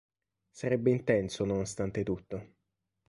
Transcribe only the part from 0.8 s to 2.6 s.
intenso nonostante tutto".